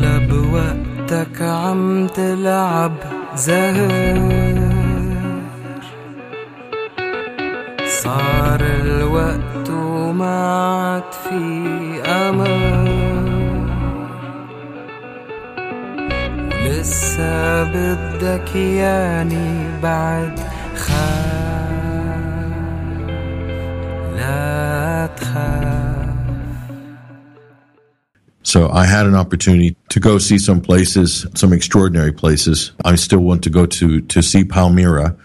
[0.00, 2.92] أغلب وقتك عم تلعب
[3.36, 4.58] زهر.
[7.86, 11.42] صار الوقت وما عاد في
[12.06, 12.90] أمل.
[16.64, 20.40] ولسه بدك ياني بعد
[24.16, 25.10] لا
[28.42, 32.72] So I had an opportunity to go see some places, some extraordinary places.
[32.84, 35.16] I still want to go to, to see Palmyra.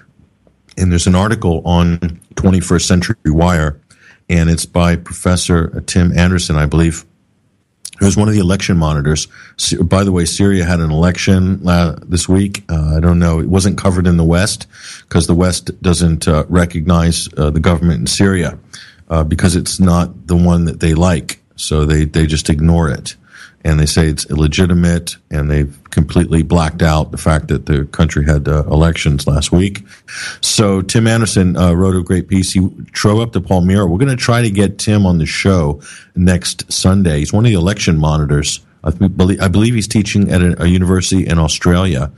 [0.77, 1.99] And there's an article on
[2.35, 3.79] 21st Century Wire,
[4.27, 7.05] and it's by Professor Tim Anderson, I believe,
[7.99, 9.27] who's one of the election monitors.
[9.81, 12.63] By the way, Syria had an election uh, this week.
[12.67, 13.39] Uh, I don't know.
[13.39, 14.65] It wasn't covered in the West
[15.03, 18.57] because the West doesn't uh, recognize uh, the government in Syria
[19.09, 21.39] uh, because it's not the one that they like.
[21.55, 23.15] So they, they just ignore it.
[23.65, 28.23] And they say it's illegitimate, and they've completely blacked out the fact that the country
[28.23, 29.83] had uh, elections last week.
[30.41, 32.53] So Tim Anderson uh, wrote a great piece.
[32.53, 33.87] He drove up to Palmyra.
[33.87, 35.81] We're going to try to get Tim on the show
[36.15, 37.19] next Sunday.
[37.19, 38.61] He's one of the election monitors.
[38.83, 42.11] I believe, I believe he's teaching at a, a university in Australia,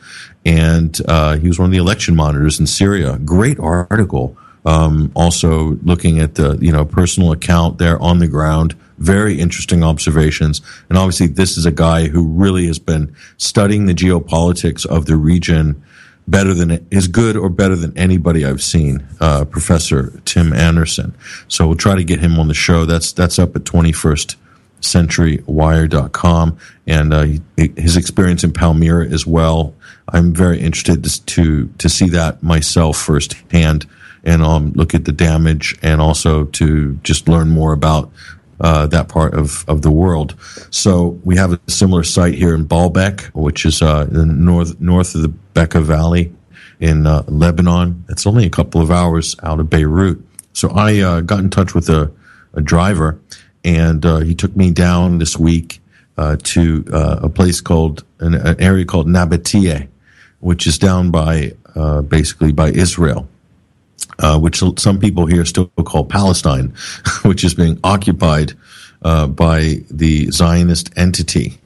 [0.45, 3.17] and uh, he was one of the election monitors in Syria.
[3.19, 4.37] Great article.
[4.65, 8.75] Um, also looking at the you know personal account there on the ground.
[8.97, 13.93] Very interesting observations, and obviously this is a guy who really has been studying the
[13.93, 15.83] geopolitics of the region
[16.27, 19.05] better than is good or better than anybody I've seen.
[19.19, 21.15] Uh, Professor Tim Anderson.
[21.47, 22.85] So we'll try to get him on the show.
[22.85, 24.35] That's that's up at twenty first
[24.81, 29.73] centurywire.com and uh, his experience in Palmyra as well.
[30.09, 33.85] I'm very interested to to, to see that myself firsthand
[34.23, 38.11] and um, look at the damage and also to just learn more about
[38.59, 40.35] uh, that part of, of the world.
[40.71, 45.15] So we have a similar site here in Baalbek, which is uh, in north north
[45.15, 46.33] of the Bekaa Valley
[46.79, 48.05] in uh, Lebanon.
[48.09, 50.19] It's only a couple of hours out of Beirut.
[50.53, 52.11] So I uh, got in touch with a,
[52.53, 53.19] a driver,
[53.63, 55.79] and uh, he took me down this week
[56.17, 59.87] uh, to uh, a place called an, an area called Nabatieh,
[60.39, 63.27] which is down by uh, basically by Israel
[64.19, 66.73] uh, which some people here still call Palestine,
[67.23, 68.53] which is being occupied
[69.01, 71.59] uh, by the Zionist entity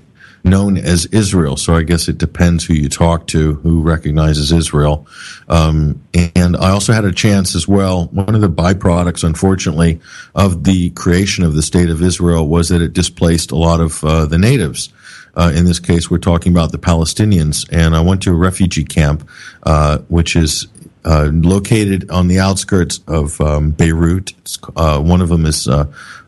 [0.43, 1.55] known as Israel.
[1.55, 5.07] So I guess it depends who you talk to, who recognizes Israel.
[5.47, 6.01] Um,
[6.35, 8.05] and I also had a chance as well.
[8.07, 9.99] One of the byproducts, unfortunately,
[10.33, 14.03] of the creation of the state of Israel was that it displaced a lot of
[14.03, 14.91] uh, the natives.
[15.35, 17.67] Uh, in this case, we're talking about the Palestinians.
[17.71, 19.29] And I went to a refugee camp,
[19.63, 20.67] uh, which is
[21.05, 24.33] uh, located on the outskirts of um, Beirut.
[24.75, 25.85] Uh, one of them is uh,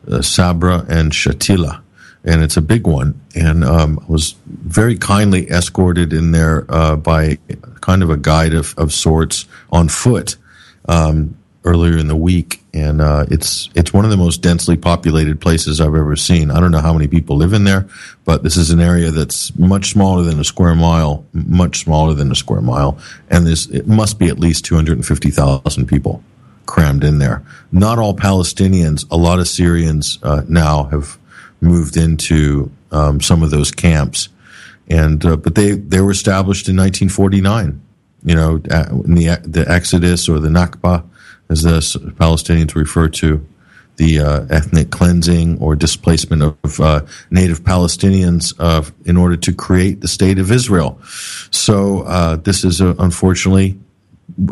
[0.10, 1.82] uh, Sabra and Shatila,
[2.24, 3.20] and it's a big one.
[3.36, 7.38] And um, I was very kindly escorted in there uh, by
[7.82, 10.38] kind of a guide of, of sorts on foot
[10.88, 12.62] um, earlier in the week.
[12.74, 16.50] And uh, it's it's one of the most densely populated places I've ever seen.
[16.50, 17.88] I don't know how many people live in there,
[18.26, 22.32] but this is an area that's much smaller than a square mile, much smaller than
[22.32, 22.98] a square mile,
[23.30, 26.24] and this it must be at least two hundred and fifty thousand people
[26.66, 27.44] crammed in there.
[27.72, 29.06] Not all Palestinians.
[29.12, 31.20] A lot of Syrians uh, now have
[31.62, 34.30] moved into um, some of those camps,
[34.88, 37.82] and uh, but they they were established in 1949.
[38.26, 41.04] You know, uh, in the the Exodus or the Nakba,
[41.50, 41.80] as the
[42.18, 43.46] Palestinians refer to
[43.98, 50.02] the uh, ethnic cleansing or displacement of uh, native Palestinians uh, in order to create
[50.02, 51.00] the state of Israel.
[51.52, 53.80] So uh, this is uh, unfortunately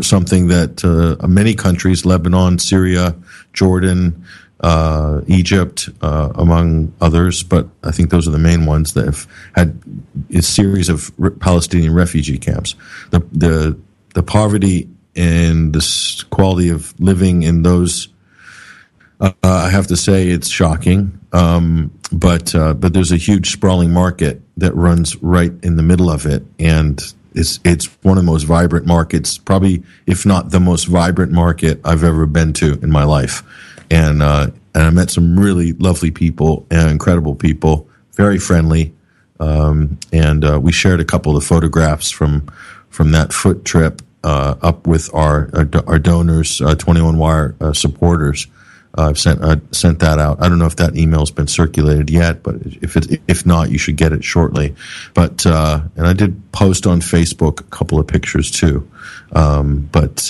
[0.02, 3.16] something that uh, many countries, Lebanon, Syria,
[3.54, 4.24] Jordan,
[5.26, 9.26] Egypt, among others, but I think those are the main ones that have
[9.56, 9.82] had
[10.30, 12.76] a series of Palestinian refugee camps.
[13.10, 13.80] The, the,
[14.14, 18.08] the poverty and the quality of living in those,
[19.20, 21.20] uh, I have to say it's shocking.
[21.34, 26.10] Um, but, uh, but there's a huge sprawling market that runs right in the middle
[26.10, 26.44] of it.
[26.60, 27.02] And
[27.34, 31.80] it's, it's one of the most vibrant markets, probably, if not the most vibrant market
[31.86, 33.44] I've ever been to in my life.
[33.90, 38.94] And, uh, and I met some really lovely people and incredible people, very friendly.
[39.40, 42.48] Um, and, uh, we shared a couple of photographs from,
[42.90, 48.48] from that foot trip, up with our, our, our donors, uh, 21 Wire, uh, supporters.
[48.98, 50.42] Uh, I've sent uh, sent that out.
[50.42, 53.78] I don't know if that email's been circulated yet, but if it if not, you
[53.78, 54.76] should get it shortly.
[55.14, 58.90] But uh, and I did post on Facebook a couple of pictures too.
[59.32, 60.30] Um, but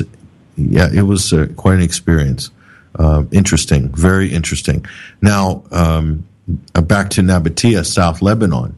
[0.57, 2.51] yeah, it was uh, quite an experience.
[2.93, 4.85] Uh, interesting, very interesting.
[5.21, 6.27] Now um,
[6.75, 8.75] uh, back to Nabatieh, South Lebanon.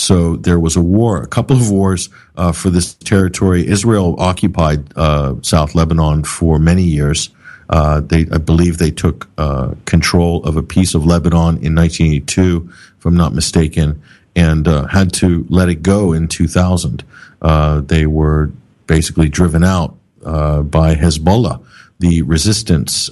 [0.00, 3.66] So there was a war, a couple of wars uh, for this territory.
[3.66, 7.28] Israel occupied uh, South Lebanon for many years.
[7.68, 12.68] Uh, they, I believe, they took uh, control of a piece of Lebanon in 1982,
[12.98, 14.02] if I'm not mistaken,
[14.34, 17.04] and uh, had to let it go in 2000.
[17.42, 18.50] Uh, they were
[18.86, 21.62] basically driven out by Hezbollah,
[21.98, 23.10] the resistance,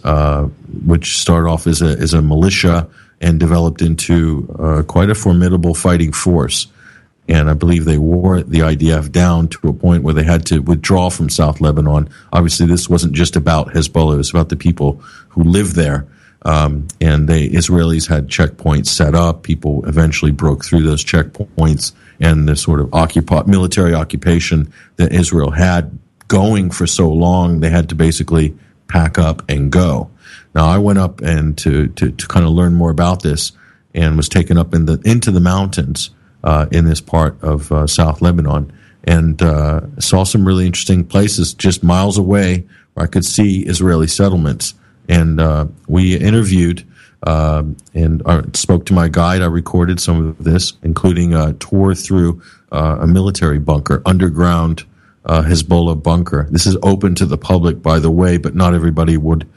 [0.85, 2.89] which started off as a as a militia
[3.21, 6.67] and developed into quite a formidable fighting force
[7.29, 10.61] and I believe they wore the IDF down to a point where they had to
[10.61, 12.09] withdraw from South Lebanon.
[12.33, 16.07] Obviously, this wasn't just about Hezbollah; it was about the people who live there.
[16.43, 19.43] Um, and the Israelis had checkpoints set up.
[19.43, 25.99] People eventually broke through those checkpoints, and the sort of military occupation that Israel had
[26.29, 30.11] going for so long, they had to basically pack up and go.
[30.55, 33.53] Now, I went up and to to, to kind of learn more about this,
[33.93, 36.11] and was taken up in the into the mountains
[36.45, 38.73] uh, in this part of uh, South Lebanon,
[39.05, 44.07] and uh, saw some really interesting places just miles away where I could see Israeli
[44.07, 44.75] settlements.
[45.09, 46.87] And uh, we interviewed
[47.23, 47.65] uh,
[47.95, 48.23] and
[48.57, 49.43] spoke to my guide.
[49.43, 54.85] I recorded some of this, including a tour through a military bunker, underground
[55.25, 56.47] Hezbollah bunker.
[56.51, 59.49] This is open to the public, by the way, but not everybody would.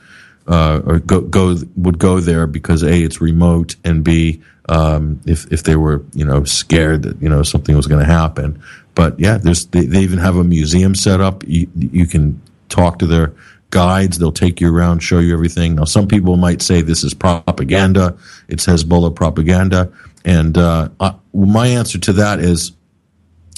[0.48, 5.51] Uh, or go, go would go there because a it's remote and b um, if
[5.51, 8.61] if they were you know scared that you know something was going to happen.
[8.95, 11.43] But yeah, there's they, they, even have a museum set up.
[11.47, 13.33] You, you can talk to their
[13.69, 14.17] guides.
[14.17, 15.75] They'll take you around, show you everything.
[15.75, 18.17] Now, some people might say this is propaganda.
[18.49, 19.91] It's Hezbollah propaganda,
[20.25, 22.73] and uh, I, my answer to that is.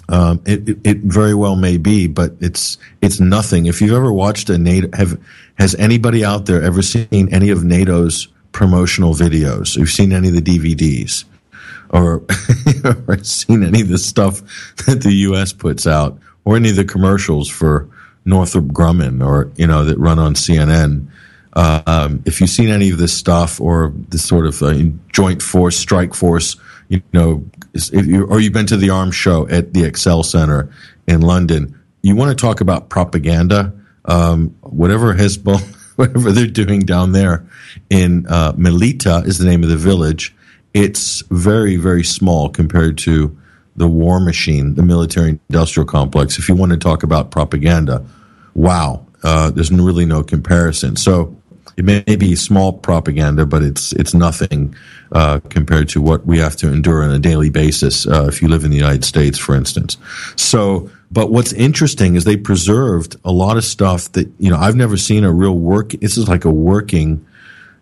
[0.10, 3.68] Um, it, it, it, very well may be, but it's it's nothing.
[3.68, 5.18] If you've ever watched a NATO, have
[5.58, 10.36] has anybody out there ever seen any of NATO's promotional videos, you've seen any of
[10.36, 11.26] the DVDs,
[11.90, 12.24] or,
[13.08, 14.42] or seen any of the stuff
[14.86, 15.52] that the U.S.
[15.52, 17.90] puts out, or any of the commercials for
[18.24, 21.08] Northrop Grumman, or you know that run on CNN.
[21.56, 24.74] Uh, um, if you've seen any of this stuff, or this sort of uh,
[25.12, 26.56] joint force, strike force,
[26.88, 27.44] you know,
[27.92, 30.72] you, or you've been to the arms show at the Excel Center
[31.08, 33.74] in London, you want to talk about propaganda.
[34.06, 37.46] Um, whatever Hezbollah whatever they're doing down there
[37.90, 40.36] in uh, Melita is the name of the village.
[40.74, 43.38] It's very, very small compared to
[43.76, 46.38] the war machine, the military industrial complex.
[46.38, 48.06] If you want to talk about propaganda,
[48.54, 50.96] wow, uh, there's really no comparison.
[50.96, 51.36] So
[51.78, 54.76] it may be small propaganda, but it's it's nothing
[55.12, 58.08] uh, compared to what we have to endure on a daily basis.
[58.08, 59.98] Uh, if you live in the United States, for instance,
[60.36, 64.76] so but what's interesting is they preserved a lot of stuff that, you know, I've
[64.76, 65.92] never seen a real work.
[65.92, 67.24] This is like a working,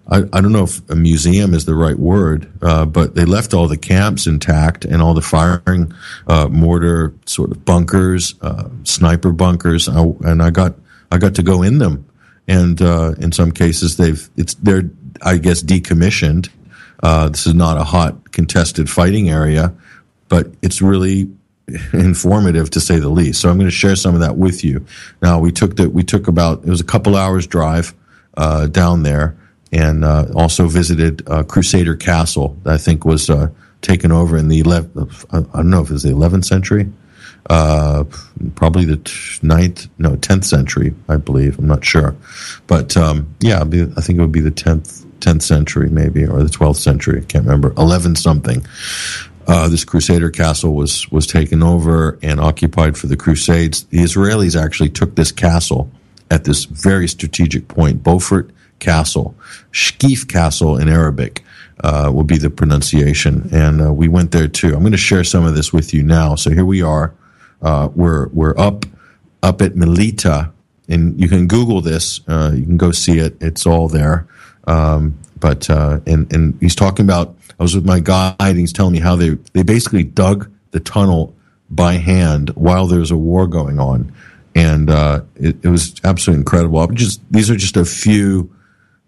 [0.06, 3.54] I, I don't know if a museum is the right word, uh, but they left
[3.54, 5.94] all the camps intact and all the firing,
[6.28, 9.88] uh, mortar sort of bunkers, uh, sniper bunkers.
[9.88, 10.76] I, and I got,
[11.10, 12.06] I got to go in them.
[12.50, 14.90] And, uh, in some cases they've, it's, they're,
[15.22, 16.50] I guess, decommissioned.
[17.02, 19.74] Uh, this is not a hot contested fighting area,
[20.28, 21.30] but it's really
[21.94, 23.42] informative to say the least.
[23.42, 24.86] So I'm going to share some of that with you.
[25.22, 27.94] Now we took that we took about it was a couple hours drive
[28.38, 29.36] uh, down there,
[29.72, 32.58] and uh, also visited uh, Crusader Castle.
[32.64, 33.50] That I think was uh,
[33.82, 36.92] taken over in the 11th, I don't know if it was the 11th century,
[37.50, 38.04] uh,
[38.56, 41.58] probably the 9th, no 10th century, I believe.
[41.58, 42.16] I'm not sure,
[42.68, 46.50] but um, yeah, I think it would be the 10th 10th century maybe or the
[46.50, 47.22] 12th century.
[47.22, 47.74] I can't remember.
[47.78, 48.66] 11 something.
[49.48, 53.84] Uh, this Crusader castle was was taken over and occupied for the Crusades.
[53.86, 55.92] The Israelis actually took this castle
[56.30, 59.36] at this very strategic point, Beaufort Castle,
[59.72, 61.44] Shkif Castle in Arabic
[61.84, 64.74] uh, will be the pronunciation, and uh, we went there too.
[64.74, 66.36] I'm going to share some of this with you now.
[66.36, 67.14] So here we are.
[67.62, 68.86] Uh, we're we're up
[69.44, 70.52] up at Melita,
[70.88, 72.22] and you can Google this.
[72.28, 73.36] Uh, you can go see it.
[73.42, 74.28] It's all there.
[74.68, 78.74] Um, but uh, and and he's talking about I was with my guide and he's
[78.74, 81.36] telling me how they, they basically dug the tunnel
[81.70, 84.12] by hand while there was a war going on.
[84.56, 86.88] And uh, it, it, was absolutely incredible.
[86.88, 88.52] Just These are just a few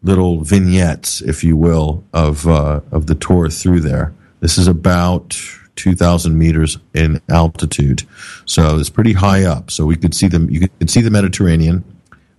[0.04, 4.14] little vignettes, if you will, of, uh, of the tour through there.
[4.40, 5.36] This is about
[5.76, 8.04] 2,000 meters in altitude.
[8.46, 9.72] So it's pretty high up.
[9.72, 11.84] So we could see them, you can see the Mediterranean,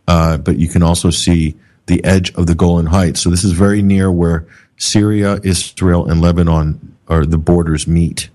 [0.06, 1.56] uh, but you can also see
[1.87, 3.21] the edge of the Golan Heights.
[3.21, 8.31] So this is very near where Syria, Israel, and Lebanon are the borders meet.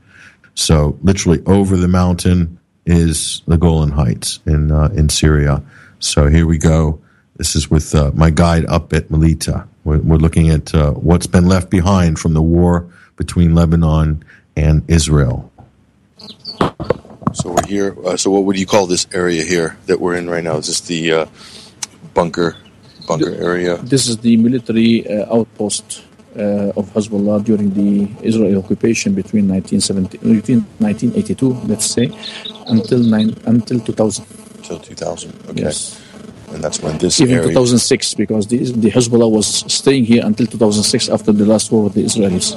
[0.54, 5.64] So literally over the mountain is the Golan Heights in uh, in Syria.
[6.00, 7.00] So here we go.
[7.36, 9.68] This is with uh, my guide up at Melita.
[9.84, 14.24] We're, we're looking at uh, what's been left behind from the war between Lebanon
[14.56, 15.52] and Israel.
[17.34, 17.96] So we're here.
[18.06, 20.58] Uh, so what would you call this area here that we're in right now?
[20.58, 21.26] Is this the uh,
[22.14, 22.58] bunker
[23.08, 23.78] bunker area?
[23.78, 26.04] This is the military uh, outpost
[26.40, 32.10] Uh, of Hezbollah during the Israeli occupation between 1970, between 1982, let's say,
[32.68, 34.26] until nine, until 2000.
[34.64, 35.34] Till 2000.
[35.50, 35.64] Okay.
[35.64, 36.02] Yes.
[36.54, 37.50] And that's when this Even area.
[37.50, 41.96] 2006, because the, the Hezbollah was staying here until 2006 after the last war with
[41.96, 42.56] the Israelis.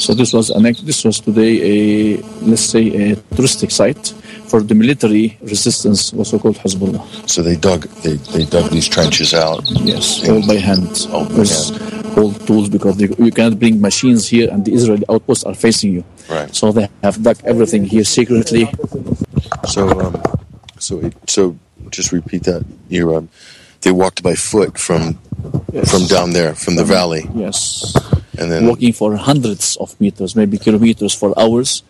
[0.00, 4.14] So this was an, this was today a let's say a touristic site
[4.48, 7.28] for the military resistance, also called Hezbollah.
[7.28, 9.62] So they dug they, they dug these trenches out.
[9.70, 11.06] Yes, all by hand.
[11.12, 15.04] All by With all tools because they, you cannot bring machines here, and the Israeli
[15.08, 16.04] outposts are facing you.
[16.28, 16.54] Right.
[16.54, 18.68] So they have dug everything here secretly.
[19.68, 20.22] So um,
[20.78, 21.56] so it, so
[21.90, 22.64] just repeat that.
[22.88, 23.28] You um,
[23.82, 25.18] they walked by foot from
[25.72, 25.90] Yes.
[25.92, 27.94] from down there from the valley, Yes.
[28.38, 31.84] and then Walking for hundreds of meters, maybe kilometers for hours,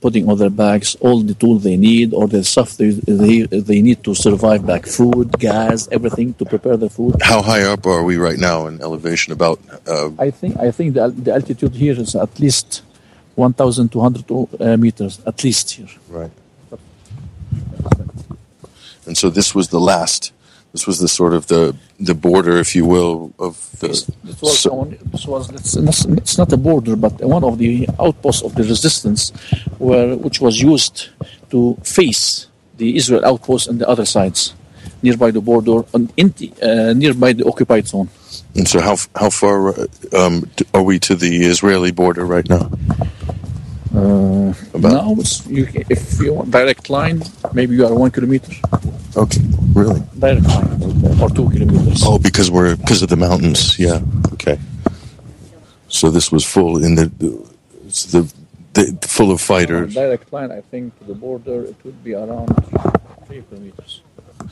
[0.00, 3.82] putting on their bags all the tools they need or the stuff they, they, they
[3.82, 7.14] need to survive, like food, gas, everything to prepare the food.
[7.22, 9.32] how high up are we right now in elevation?
[9.32, 12.82] About uh, I think I think the, the altitude here is at least
[13.34, 15.88] 1,200 uh, meters, at least here.
[16.08, 16.30] right.
[19.06, 20.32] And so this was the last.
[20.76, 23.86] This was the sort of the the border, if you will, of the.
[23.86, 27.88] It was, so- this was it's, not- it's not a border, but one of the
[27.98, 29.22] outposts of the resistance,
[29.78, 31.08] where which was used
[31.52, 34.52] to face the Israel outposts on the other sides,
[35.02, 38.10] nearby the border, and in the, uh, nearby the occupied zone.
[38.54, 40.34] And so, how how far uh, um,
[40.74, 42.68] are we to the Israeli border right now?
[43.96, 44.52] Uh,
[45.18, 47.22] it's, you, if you want direct line,
[47.54, 48.52] maybe you are one kilometer,
[49.16, 49.40] Okay,
[49.72, 50.02] really?
[50.18, 52.02] direct line, or two kilometers.
[52.04, 53.78] Oh, because we're because of the mountains.
[53.78, 54.00] Yeah.
[54.34, 54.58] Okay.
[55.88, 58.20] So this was full in the the,
[58.74, 59.94] the full of fighters.
[59.94, 62.48] Direct line, I think, to the border, it would be around
[63.26, 64.02] three kilometers.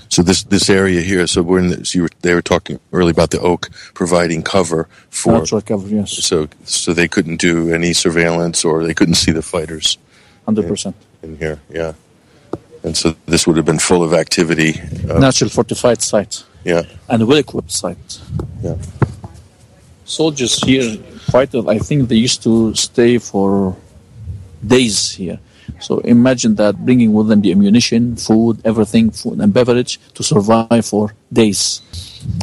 [0.08, 1.26] So this this area here.
[1.26, 1.68] So we're in.
[1.70, 5.32] The, so you were, they were talking early about the oak providing cover for.
[5.38, 9.42] Natural cover, yes, So so they couldn't do any surveillance or they couldn't see the
[9.42, 9.98] fighters
[10.44, 10.94] hundred percent.
[11.22, 11.58] in here.
[11.70, 11.92] Yeah.
[12.84, 14.78] And so this would have been full of activity.
[15.08, 16.44] Uh, Natural fortified site.
[16.64, 16.82] Yeah.
[17.08, 18.20] and well equipped site.
[18.62, 18.76] Yeah.
[20.04, 20.96] Soldiers here,
[21.32, 23.74] fighters, I think they used to stay for
[24.66, 25.38] days here.
[25.80, 30.84] So imagine that bringing with them the ammunition, food, everything, food and beverage to survive
[30.86, 31.80] for days.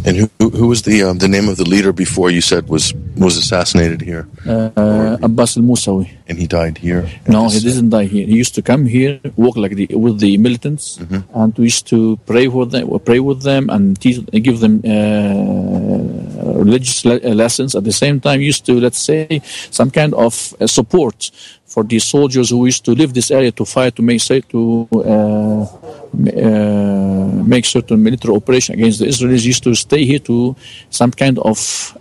[0.06, 2.94] And who who was the um, the name of the leader before you said was
[3.18, 6.08] was assassinated here Uh, Abbas al Musawi.
[6.30, 7.10] and he died here?
[7.28, 8.28] No, he didn't die here.
[8.28, 11.00] He used to come here, walk like the with the militants,
[11.34, 16.62] and we used to pray with them, pray with them, and teach, give them uh,
[16.64, 17.76] religious le- uh, lessons.
[17.76, 21.32] At the same time, used to let's say some kind of uh, support
[21.72, 24.88] for the soldiers who used to leave this area to fight to make say to
[24.94, 29.46] uh, uh, make certain military operation against the Israelis.
[29.46, 30.56] Used to stay here to
[30.90, 31.58] some kind of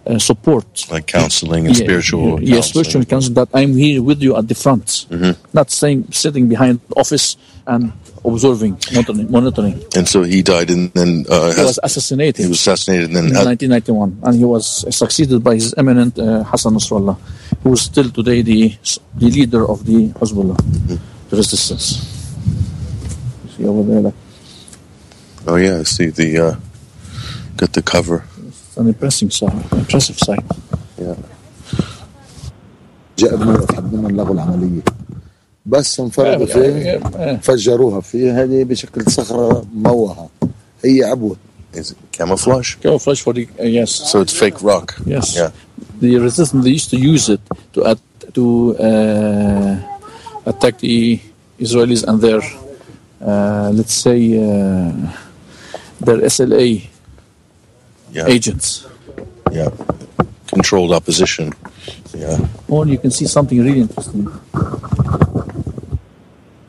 [0.07, 2.43] uh, support like counseling and yeah, spiritual.
[2.43, 3.35] yeah, spiritual counseling.
[3.35, 5.07] that I'm here with you at the front,
[5.53, 7.37] not saying sitting behind office
[7.67, 7.93] and
[8.26, 9.32] observing, monitoring.
[9.32, 9.76] monitoring.
[9.96, 13.18] And so he died, and then uh, He has- was assassinated he was assassinated, and
[13.30, 17.18] in then uh, 1991, and he was succeeded by his eminent uh, Hassan Nasrallah,
[17.64, 18.74] who is still today the
[19.22, 20.58] the leader of the Hezbollah,
[21.30, 21.88] the resistance.
[23.46, 24.18] You see over there, like,
[25.48, 26.56] oh yeah, I see the uh,
[27.58, 28.26] got the cover.
[28.48, 29.54] it's an impressive sight.
[29.72, 30.46] Impressive sight.
[30.98, 31.16] Yeah.
[33.20, 34.82] جاء بموقف حدنا لغوا العملية
[35.66, 37.42] بس انفردوا فيه Yeah, yeah.
[37.42, 40.30] فجروها فيه هذه بشكل صخرة موها
[40.86, 41.36] هي عبوة
[41.76, 42.70] Is it camouflage?
[42.84, 43.92] Camouflage for the uh, yes.
[44.12, 44.88] So it's fake rock.
[45.06, 45.36] Yes.
[45.36, 45.52] Yeah.
[46.04, 47.42] The resistance they used to use it
[47.74, 48.00] to at,
[48.38, 48.46] to
[48.88, 49.74] uh,
[50.52, 51.20] attack the
[51.66, 52.42] Israelis and their
[53.30, 54.94] uh, let's say uh,
[56.06, 56.70] their SLA
[58.18, 58.36] Yeah.
[58.36, 58.68] agents.
[59.58, 59.70] Yeah.
[60.56, 61.46] Controlled opposition.
[62.24, 62.40] Yeah.
[62.74, 64.24] Or you can see something really interesting.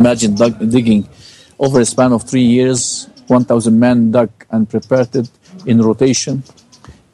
[0.02, 1.08] Imagine dug, digging
[1.60, 5.30] over a span of three years, 1,000 men dug and prepared it
[5.68, 6.42] in rotation,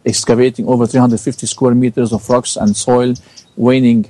[0.05, 3.13] excavating over 350 square meters of rocks and soil,
[3.57, 4.09] weighing,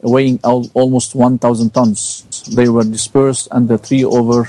[0.00, 2.22] weighing al- almost 1,000 tons.
[2.54, 4.48] They were dispersed under three over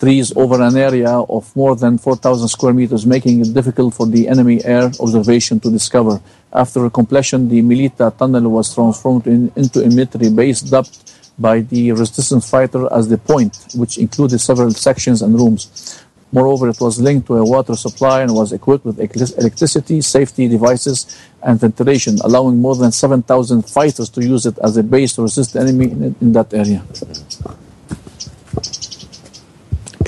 [0.00, 4.26] trees over an area of more than 4,000 square meters, making it difficult for the
[4.26, 6.20] enemy air observation to discover.
[6.52, 11.08] After completion, the Milita tunnel was transformed in, into a military base dubbed
[11.38, 16.04] by the resistance fighter as the point, which included several sections and rooms.
[16.30, 21.18] Moreover, it was linked to a water supply and was equipped with electricity, safety devices,
[21.42, 25.54] and ventilation, allowing more than 7,000 fighters to use it as a base to resist
[25.54, 26.84] the enemy in, in that area.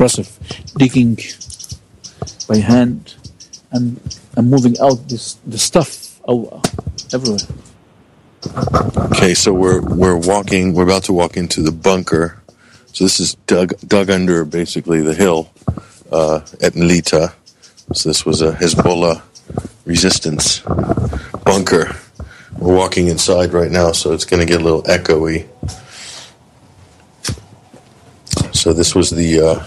[0.01, 0.31] impressive.
[0.79, 1.19] Digging
[2.49, 3.17] by hand
[3.71, 4.01] and,
[4.35, 6.63] and moving out this the stuff oh,
[7.13, 7.45] everywhere.
[8.47, 10.73] Okay, so we're we're walking.
[10.73, 12.41] We're about to walk into the bunker.
[12.93, 15.51] So this is dug dug under basically the hill
[16.11, 17.35] uh, at Melita.
[17.93, 19.23] So this was a Hezbollah
[19.85, 20.61] resistance
[21.45, 21.95] bunker.
[22.59, 25.47] We're walking inside right now, so it's going to get a little echoey.
[28.55, 29.67] So this was the uh,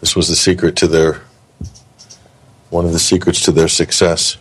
[0.00, 1.22] this was the secret to their
[2.68, 4.36] one of the secrets to their success.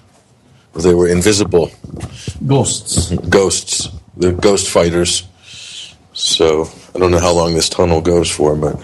[0.76, 1.72] They were invisible
[2.46, 3.12] Ghosts.
[3.30, 5.24] ghosts, the ghost fighters.
[6.14, 8.76] So I don't know how long this tunnel goes for, but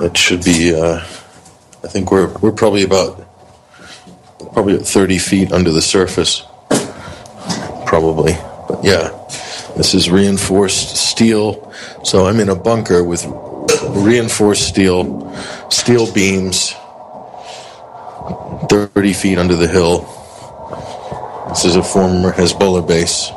[0.00, 0.74] it should be.
[0.74, 0.98] Uh,
[1.84, 3.28] I think we're we're probably about
[4.52, 6.42] probably at thirty feet under the surface,
[7.86, 8.32] probably.
[8.68, 9.10] But yeah,
[9.76, 11.72] this is reinforced steel.
[12.04, 13.24] So I'm in a bunker with
[13.90, 15.32] reinforced steel,
[15.70, 16.74] steel beams,
[18.68, 20.08] thirty feet under the hill.
[21.52, 23.28] This is a former Hezbollah base.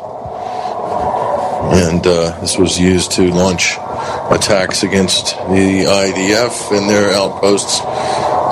[1.76, 3.74] And uh, this was used to launch
[4.32, 7.82] attacks against the IDF and their outposts,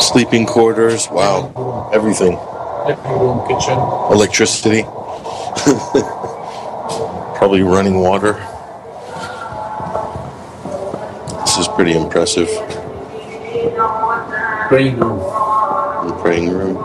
[0.05, 2.33] sleeping quarters, wow, everything.
[3.07, 3.77] Room, kitchen.
[4.11, 4.83] Electricity,
[7.37, 8.33] probably running water.
[11.45, 12.49] This is pretty impressive.
[14.67, 15.19] Praying room.
[15.19, 16.75] The praying room.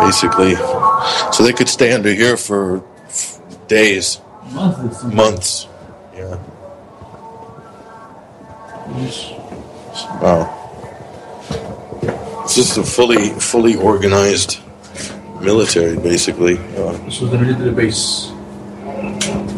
[0.00, 0.54] Basically,
[1.32, 2.82] so they could stay under here for
[3.68, 4.20] days,
[5.04, 5.66] months.
[6.14, 6.38] Yeah.
[10.22, 10.52] Wow.
[12.44, 14.60] It's just a fully fully organized
[15.40, 16.58] military, basically.
[16.58, 18.30] Uh, This was the military base.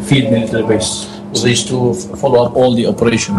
[0.09, 1.18] Field military base.
[1.33, 3.35] So used to follow up all the operation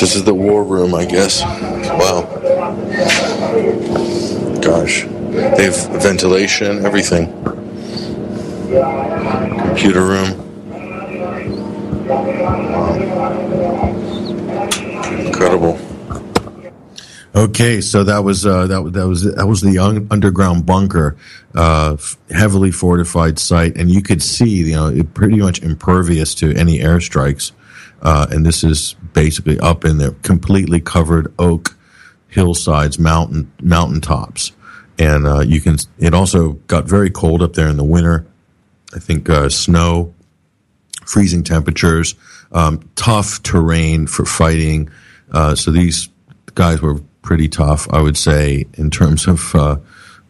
[0.00, 1.42] this is the war room, I guess.
[1.42, 2.22] Wow.
[4.62, 7.32] Gosh, they have ventilation, everything.
[9.66, 10.28] Computer room.
[15.26, 15.87] Incredible.
[17.38, 21.16] Okay, so that was uh, that that was that was the un- underground bunker,
[21.54, 21.96] uh,
[22.32, 27.52] heavily fortified site, and you could see, you know, pretty much impervious to any airstrikes.
[28.02, 31.76] Uh, and this is basically up in there, completely covered oak
[32.26, 34.50] hillsides, mountain mountaintops,
[34.98, 35.76] and uh, you can.
[36.00, 38.26] It also got very cold up there in the winter.
[38.96, 40.12] I think uh, snow,
[41.06, 42.16] freezing temperatures,
[42.50, 44.90] um, tough terrain for fighting.
[45.30, 46.08] Uh, so these
[46.56, 49.76] guys were pretty tough, I would say, in terms of uh,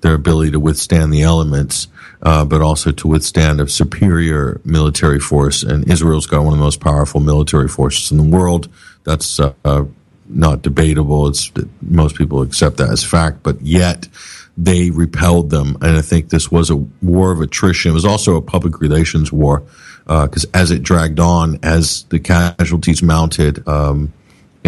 [0.00, 1.88] their ability to withstand the elements,
[2.22, 5.62] uh, but also to withstand a superior military force.
[5.62, 8.68] And Israel's got one of the most powerful military forces in the world.
[9.04, 9.84] That's uh, uh,
[10.28, 11.28] not debatable.
[11.28, 14.08] It's most people accept that as fact, but yet
[14.56, 15.76] they repelled them.
[15.80, 17.92] And I think this was a war of attrition.
[17.92, 19.62] It was also a public relations war
[20.06, 24.12] because as it dragged on, as the casualties mounted, um,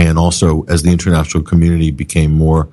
[0.00, 2.68] and also as the international community became more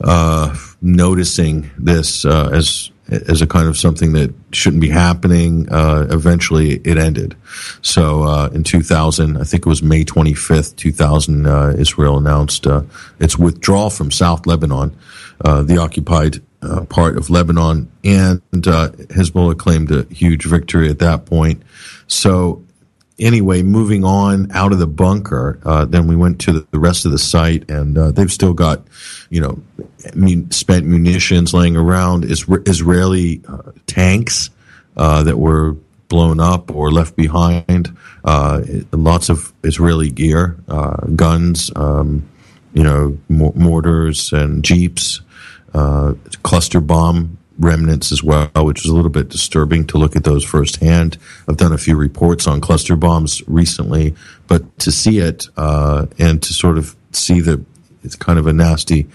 [0.00, 5.68] uh, noticing this uh, as as a kind of something that shouldn't be happening.
[5.70, 7.36] Uh, eventually, it ended.
[7.80, 12.82] So uh, in 2000, I think it was May 25th, 2000, uh, Israel announced uh,
[13.20, 14.96] its withdrawal from South Lebanon,
[15.44, 21.26] uh, the occupied uh, part of Lebanon, and Hezbollah claimed a huge victory at that
[21.26, 21.62] point.
[22.08, 22.65] So
[23.18, 27.12] anyway, moving on out of the bunker, uh, then we went to the, rest of
[27.12, 28.82] the site, and uh, they've still got,
[29.30, 29.60] you know,
[30.14, 34.50] mun- spent munitions laying around, Isra- Israeli uh, tanks
[34.96, 35.76] uh, that were
[36.08, 42.28] blown up or left behind, uh, lots of Israeli gear, uh, guns, um,
[42.74, 45.20] you know, mor- mortars and jeeps,
[46.42, 50.44] cluster bomb remnants as well, which is a little bit disturbing to look at those
[50.44, 51.18] firsthand.
[51.48, 54.14] I've done a few reports on cluster bombs recently,
[54.46, 57.64] but to see it uh, and to sort of see the
[58.02, 59.06] it's kind of a nasty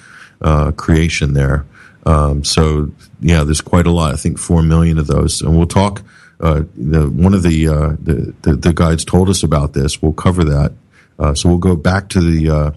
[0.41, 1.65] uh, creation there.
[2.05, 4.13] Um, so yeah, there's quite a lot.
[4.13, 6.03] I think four million of those, and we'll talk.
[6.39, 10.01] Uh, the, one of the, uh, the, the the guides told us about this.
[10.01, 10.73] We'll cover that.
[11.19, 12.49] Uh, so we'll go back to the.
[12.49, 12.71] Uh,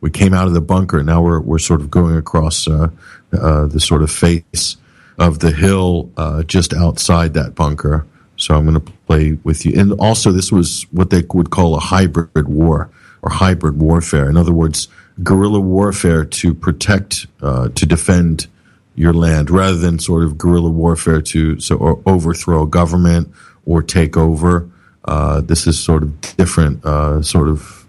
[0.00, 1.02] we came out of the bunker.
[1.02, 4.76] Now we're we're sort of going across the sort of face
[5.22, 8.04] of the hill uh, just outside that bunker.
[8.36, 9.78] So I'm going to play with you.
[9.80, 12.90] And also, this was what they would call a hybrid war.
[13.22, 14.28] or hybrid warfare.
[14.28, 14.88] In other words,
[15.22, 18.48] guerrilla warfare to protect, uh, to defend
[18.96, 23.32] your land, rather than sort of guerrilla warfare to so or overthrow a government
[23.64, 24.68] or take over.
[25.04, 27.86] Uh, this is sort of different, uh, sort of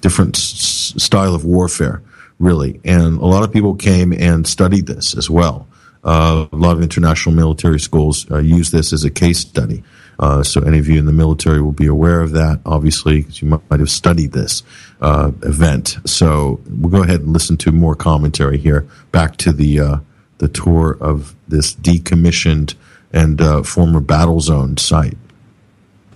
[0.00, 2.02] different s- style of warfare,
[2.40, 2.80] really.
[2.84, 5.66] And a lot of people came and studied this as well.
[6.08, 9.82] Uh, a lot of international military schools uh, use this as a case study.
[10.18, 13.42] Uh, so any of you in the military will be aware of that, obviously, because
[13.42, 14.62] you might, might have studied this
[15.02, 15.98] uh, event.
[16.06, 18.88] So we'll go ahead and listen to more commentary here.
[19.12, 19.96] Back to the uh,
[20.38, 22.74] the tour of this decommissioned
[23.12, 25.18] and former battle zone site.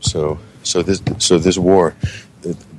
[0.00, 1.94] So, so this, so this war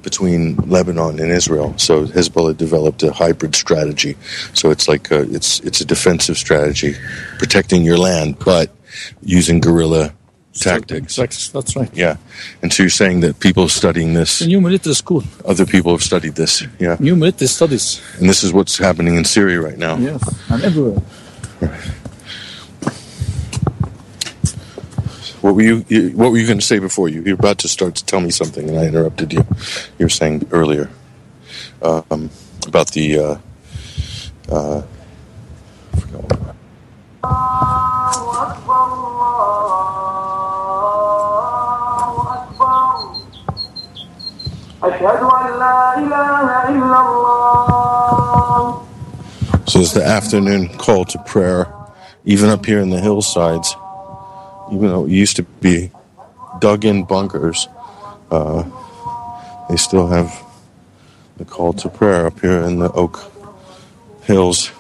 [0.04, 1.74] between Lebanon and Israel.
[1.78, 4.16] So Hezbollah developed a hybrid strategy.
[4.54, 6.96] So it's like a, it's it's a defensive strategy,
[7.40, 8.70] protecting your land, but
[9.24, 10.14] using guerrilla
[10.54, 11.16] tactics.
[11.16, 11.90] That's, that's right.
[11.96, 12.18] Yeah,
[12.62, 16.04] and so you're saying that people studying this, The new military school, other people have
[16.04, 16.64] studied this.
[16.80, 18.02] Yeah, new military studies.
[18.20, 19.98] and this is what's happening in Syria right now.
[19.98, 21.02] Yes, and everywhere.
[25.44, 27.22] What were you, you What were you going to say before you?
[27.22, 29.46] You're about to start to tell me something, and I interrupted you.
[30.00, 30.90] You were saying earlier
[31.82, 32.30] um,
[32.66, 33.20] about the.
[33.20, 33.38] Uh,
[34.50, 34.84] uh,
[49.68, 51.74] So it's the afternoon call to prayer,
[52.24, 53.76] even up here in the hillsides.
[54.74, 55.92] Even though it used to be
[56.60, 57.68] dug-in bunkers,
[58.32, 58.64] uh,
[59.70, 60.34] they still have
[61.38, 63.32] the call to prayer up here in the oak
[64.24, 64.72] hills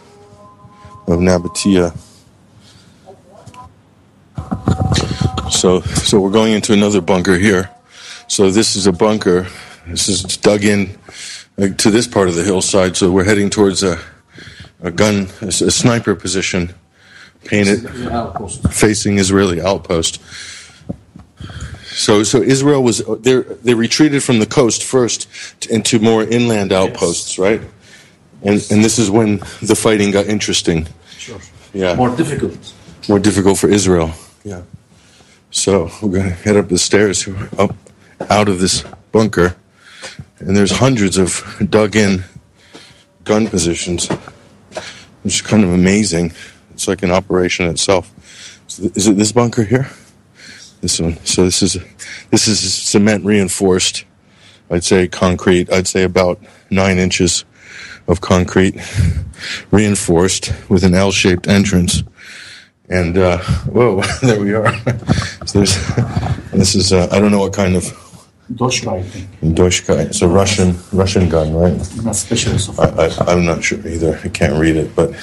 [1.07, 1.95] of Nabatieh.
[5.51, 7.69] So, so we're going into another bunker here.
[8.27, 9.47] So this is a bunker.
[9.85, 10.97] This is dug in
[11.57, 12.97] to this part of the hillside.
[12.97, 13.99] So we're heading towards a
[14.81, 16.73] a gun, a, a sniper position,
[17.45, 17.79] painted
[18.71, 20.19] facing Israeli outpost.
[21.95, 25.27] So, so Israel was they they retreated from the coast first
[25.69, 27.61] into more inland outposts, right?
[28.41, 30.87] And and this is when the fighting got interesting.
[31.17, 31.39] Sure.
[31.73, 32.73] Yeah, More difficult.
[33.09, 34.11] more difficult for Israel.
[34.43, 34.61] Yeah.
[35.51, 37.27] So we're going to head up the stairs
[37.57, 37.75] up
[38.29, 39.55] out of this bunker,
[40.39, 42.23] and there's hundreds of dug-in
[43.23, 44.07] gun positions,
[45.23, 46.33] which is kind of amazing.
[46.83, 48.13] It's like an operation itself.
[48.67, 49.89] So is it this bunker here?
[50.81, 51.15] This one.
[51.23, 51.77] So this is
[52.29, 54.03] this is cement reinforced.
[54.69, 55.71] I'd say concrete.
[55.71, 57.45] I'd say about nine inches
[58.09, 58.75] of concrete
[59.71, 62.03] reinforced with an L-shaped entrance.
[62.89, 63.37] And uh,
[63.71, 64.77] whoa, there we are.
[65.45, 65.77] so there's,
[66.51, 67.85] this is uh, I don't know what kind of
[68.51, 69.55] Doshka, I think.
[69.55, 70.05] Doshka.
[70.07, 71.77] It's a Russian Russian gun, right?
[72.03, 74.19] Not specialist of I, I, I'm not sure either.
[74.21, 75.15] I can't read it, but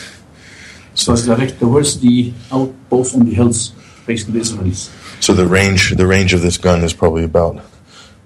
[1.00, 3.72] So it's direct towards the outpost on the hills,
[4.04, 4.90] facing the Israelis.
[5.22, 7.56] so the range the range of this gun is probably about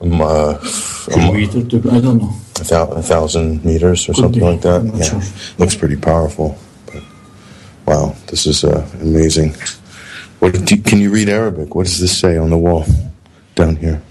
[0.00, 2.32] um, uh, a, mo- Kilometer to, I don't know.
[2.60, 4.46] a, thou- a thousand meters or Could something be.
[4.50, 4.80] like that.
[4.84, 5.22] Yeah, sure.
[5.58, 6.58] looks pretty powerful.
[6.90, 7.02] But
[7.86, 9.54] wow, this is uh, amazing.
[10.40, 11.74] What do, can you read Arabic?
[11.76, 12.84] What does this say on the wall
[13.54, 14.02] down here?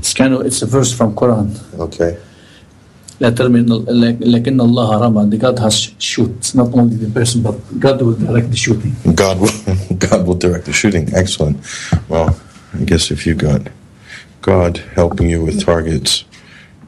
[0.00, 1.52] It's kind of it's a verse from Quran.
[1.78, 2.16] Okay.
[3.21, 5.29] لكن الله رمى.
[5.31, 6.29] The God has shoot.
[6.37, 8.93] It's not only the person, but God will direct the shooting.
[9.15, 9.51] God will
[9.97, 11.09] God will direct the shooting.
[11.15, 11.57] Excellent.
[12.09, 12.37] Well,
[12.73, 13.61] I guess if you got
[14.41, 16.25] God helping you with targets,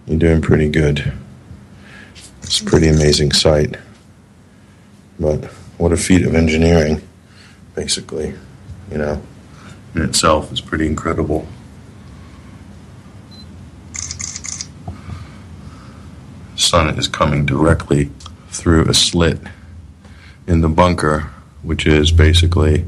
[0.06, 1.13] you're doing pretty good.
[2.43, 3.78] It's a pretty amazing sight.
[5.20, 5.46] But
[5.78, 7.02] what a feat of engineering,
[7.74, 8.34] basically,
[8.91, 9.22] you know,
[9.96, 11.48] in itself is pretty incredible.
[16.62, 18.11] Sun is coming directly
[18.48, 19.38] through a slit
[20.46, 21.31] in the bunker,
[21.62, 22.85] which is basically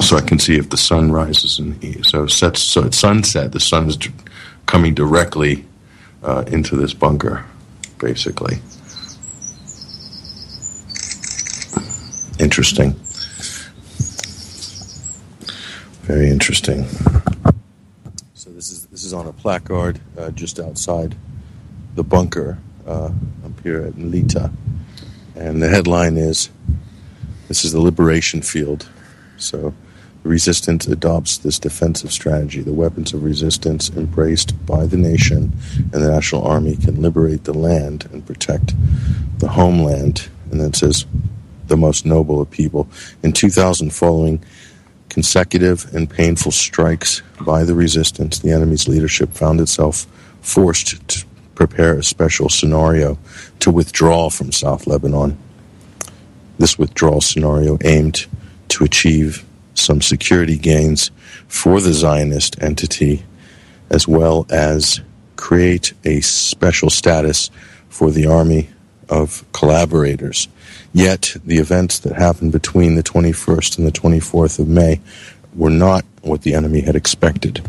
[0.00, 2.62] so I can see if the sun rises and e- so sets.
[2.62, 3.98] So at sunset, the sun is
[4.66, 5.64] coming directly
[6.22, 7.44] uh, into this bunker,
[7.98, 8.56] basically.
[12.40, 12.92] Interesting.
[16.02, 16.86] Very interesting.
[18.60, 21.16] This is this is on a placard uh, just outside
[21.94, 23.10] the bunker uh,
[23.42, 24.50] up here at Melita,
[25.34, 26.50] and the headline is
[27.48, 28.86] "This is the liberation field."
[29.38, 29.72] So,
[30.22, 32.60] the resistance adopts this defensive strategy.
[32.60, 37.54] The weapons of resistance embraced by the nation and the national army can liberate the
[37.54, 38.74] land and protect
[39.38, 40.28] the homeland.
[40.50, 41.06] And then it says,
[41.70, 42.86] the most noble of people.
[43.22, 44.44] In 2000, following
[45.10, 50.06] consecutive and painful strikes by the resistance, the enemy's leadership found itself
[50.40, 53.18] forced to prepare a special scenario
[53.58, 55.36] to withdraw from South Lebanon.
[56.58, 58.26] This withdrawal scenario aimed
[58.68, 59.44] to achieve
[59.74, 61.10] some security gains
[61.48, 63.24] for the Zionist entity,
[63.90, 65.00] as well as
[65.36, 67.50] create a special status
[67.88, 68.70] for the army
[69.08, 70.48] of collaborators.
[70.92, 75.00] Yet, the events that happened between the 21st and the 24th of May
[75.54, 77.64] were not what the enemy had expected.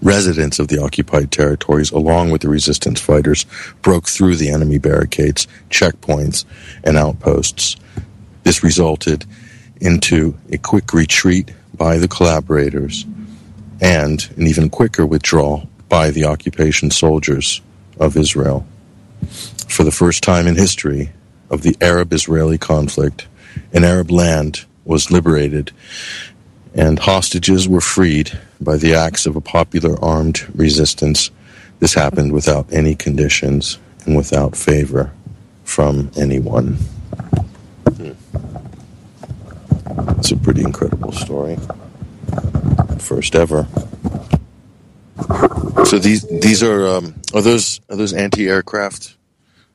[0.00, 3.46] Residents of the occupied territories, along with the resistance fighters,
[3.82, 6.44] broke through the enemy barricades, checkpoints,
[6.82, 7.76] and outposts.
[8.42, 9.24] This resulted
[9.80, 13.06] into a quick retreat by the collaborators
[13.80, 17.60] and an even quicker withdrawal by the occupation soldiers
[17.98, 18.66] of Israel.
[19.68, 21.10] For the first time in history
[21.52, 23.28] of the Arab Israeli conflict,
[23.72, 25.70] an Arab land was liberated
[26.74, 31.30] and hostages were freed by the acts of a popular armed resistance.
[31.80, 35.12] This happened without any conditions and without favor
[35.64, 36.78] from anyone.
[40.18, 41.58] It's a pretty incredible story.
[42.98, 43.66] First ever.
[45.84, 49.16] So these these are um, are those are those anti-aircraft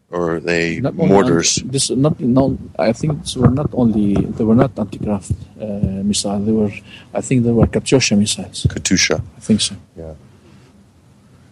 [0.09, 1.57] or are they Not mortars?
[1.57, 2.57] anti- this not no.
[2.79, 5.65] I think these were not only they were not anti-craft uh,
[6.09, 6.45] missiles.
[6.45, 6.71] They were.
[7.13, 8.65] I think they were Katyusha missiles.
[8.69, 9.19] Katyusha.
[9.37, 9.75] I think so.
[9.97, 10.13] Yeah.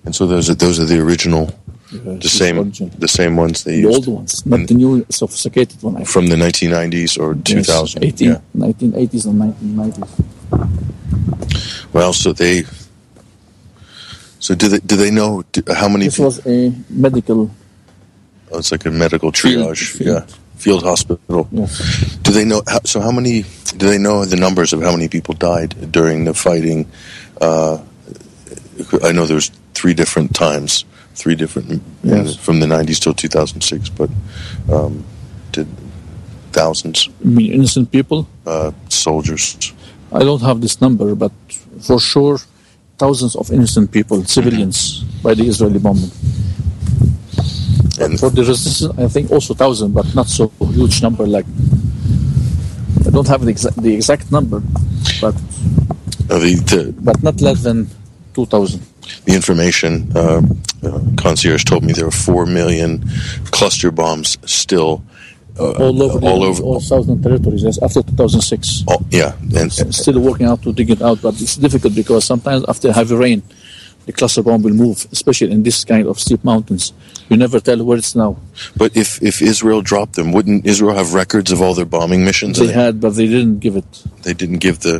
[0.05, 1.45] And so those are those are the original,
[1.93, 2.91] Uh, the same origin.
[2.97, 3.87] the same ones they used.
[3.87, 5.95] the used old ones, not And- the new sophisticated one.
[5.95, 6.09] I think.
[6.09, 8.03] from the 1990s or 2000.
[8.03, 8.39] 18, Yeah.
[8.55, 10.09] 1980s and 1990s.
[11.93, 12.63] Well, so they.
[14.39, 15.43] So do they do they know
[15.81, 16.05] how many?
[16.05, 17.49] This was a medical.
[18.55, 19.91] Oh, it's like a medical triage.
[19.91, 20.07] field.
[20.07, 21.47] Yeah, field hospital.
[21.51, 22.15] Yes.
[22.23, 22.61] Do they know?
[22.67, 23.43] How, so how many?
[23.77, 26.87] Do they know the numbers of how many people died during the fighting?
[27.41, 27.77] Uh,
[29.03, 32.35] I know there's three different times, three different Yes.
[32.35, 34.09] from the 90s till 2006, but
[34.71, 35.03] um,
[35.51, 35.67] did
[36.51, 38.27] thousands I mean, innocent people.
[38.45, 39.57] uh, soldiers?
[40.13, 41.31] I don't have this number, but
[41.81, 42.39] for sure,
[42.97, 46.11] thousands of innocent people, civilians, by the Israeli bombing.
[48.05, 51.25] And For the resistance, I think also thousand, but not so huge number.
[51.27, 51.45] Like
[53.05, 54.61] I don't have the exact the exact number,
[55.21, 55.35] but
[56.29, 57.87] uh, the, the but not less than
[58.33, 58.81] two thousand.
[59.25, 60.41] the information uh,
[60.83, 63.03] uh, concierge told me there were four million
[63.51, 65.03] cluster bombs still
[65.59, 67.63] uh, All over, all over all southern territories.
[67.63, 68.83] Yes, after 2006.
[68.87, 72.25] all- yeah and, S- still working out to dig it out, but it's difficult because
[72.25, 73.41] sometimes after heavy rain,
[74.05, 76.93] the cluster bomb will move, especially in this kind of steep mountains.
[77.29, 78.37] You never tell where it's now.
[78.77, 82.59] but if if Israel dropped them wouldn't Israel have records of all their bombing missions
[82.59, 83.89] They had, but they didn't give it.
[84.25, 84.95] they didn't give the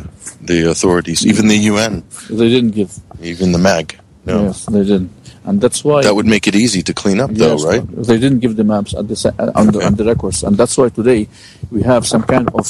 [0.50, 2.90] the authorities even the UN They didn't give.
[3.22, 3.86] even the MAG
[4.26, 5.10] no Yes, they didn't,
[5.46, 6.02] and that's why.
[6.02, 8.64] that would make it easy to clean up though Yes, right They didn't give the
[8.72, 9.16] maps at the,
[9.54, 11.28] on, the, on the records, and that's why today
[11.70, 12.66] we have some kind of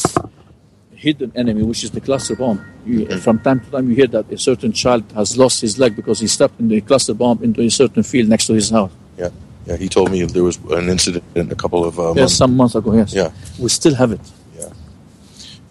[0.97, 2.59] hidden enemy, which is the cluster bomb.
[2.87, 5.95] You, From time to time, you hear that a certain child has lost his leg
[5.95, 8.93] because he stepped in the cluster bomb into a certain field next to his house.
[9.19, 9.31] yeah
[9.69, 12.35] yeah he told me there was an incident in a couple of uh, Yes, months
[12.43, 12.91] some months ago.
[12.95, 13.31] Yes, Yeah.
[13.63, 14.21] we still have it.
[14.61, 14.71] Yeah,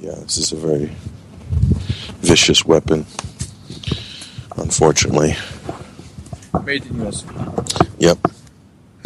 [0.07, 0.87] yeah this is a very
[2.31, 3.05] vicious weapon
[4.57, 5.35] unfortunately
[6.65, 7.23] Made in US.
[7.99, 8.17] yep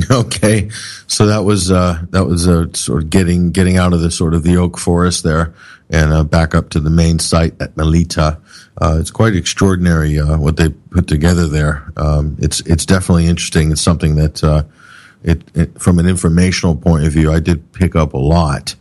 [0.12, 0.69] Okay,
[1.06, 4.34] so that was uh, that was uh, sort of getting getting out of the sort
[4.34, 5.54] of the oak forest there
[5.91, 8.39] and uh, back up to the main site at Melita.
[8.82, 11.93] Uh, it's quite extraordinary uh, what they put together there.
[11.95, 13.72] Um, it's it's definitely interesting.
[13.72, 14.65] It's something that
[15.24, 18.74] it, it from an informational point of view, I did pick up a lot.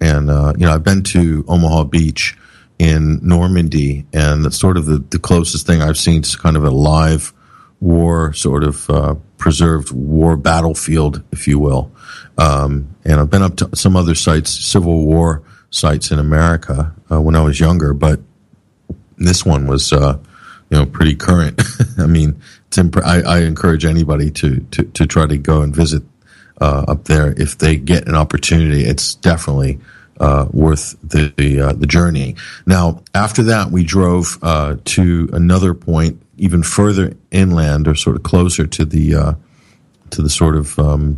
[0.00, 2.38] And you know, I've been to Omaha Beach
[2.78, 6.64] in Normandy, and that's sort of the, the closest thing I've seen to kind of
[6.64, 7.34] a live
[7.80, 11.90] war sort of uh, preserved war battlefield, if you will.
[12.38, 17.20] Um, and I've been up to some other sites, Civil War sites in America uh,
[17.20, 18.20] when I was younger, but
[19.16, 20.18] this one was, uh,
[20.70, 21.60] you know, pretty current.
[21.98, 22.40] I mean,
[22.76, 26.02] imp- I, I encourage anybody to, to, to try to go and visit
[26.60, 28.84] uh, up there if they get an opportunity.
[28.84, 29.80] It's definitely
[30.20, 32.36] uh, worth the the, uh, the journey.
[32.66, 38.22] Now, after that, we drove uh, to another point, even further inland, or sort of
[38.22, 39.32] closer to the uh,
[40.10, 41.14] to the sort of um,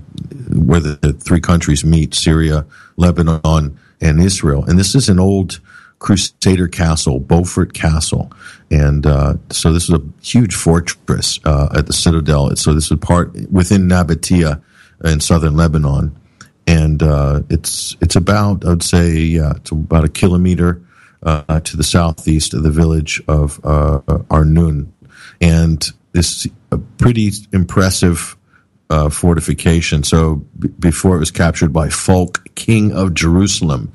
[0.50, 2.64] where the, the three countries meet: Syria,
[2.96, 4.64] Lebanon, and Israel.
[4.64, 5.60] And this is an old
[5.98, 8.32] Crusader castle, Beaufort Castle,
[8.70, 12.54] and uh, so this is a huge fortress uh, at the citadel.
[12.56, 14.60] So this is part within Nabatieh
[15.04, 16.16] in southern Lebanon,
[16.66, 20.82] and uh, it's it's about I'd say yeah, it's about a kilometer
[21.22, 24.92] uh, to the southeast of the village of uh, Arnun,
[25.40, 28.36] and this a pretty impressive
[28.90, 30.02] uh, fortification.
[30.02, 33.92] So b- before it was captured by Fulk, king of Jerusalem,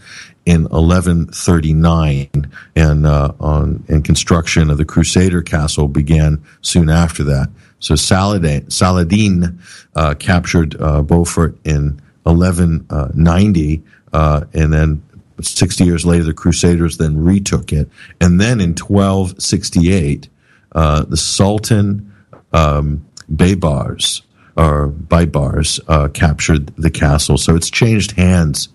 [0.47, 2.29] in 1139,
[2.77, 7.49] and uh, on and construction of the Crusader castle began soon after that.
[7.79, 9.59] So Saladin, Saladin
[9.93, 15.03] uh, captured uh, Beaufort in 1190, uh, and then
[15.41, 20.29] 60 years later, the Crusaders then retook it, and then in 1268,
[20.73, 22.13] uh, the Sultan
[22.53, 24.21] um, Baybars
[24.57, 27.37] or Baybars uh, captured the castle.
[27.37, 28.69] So it's changed hands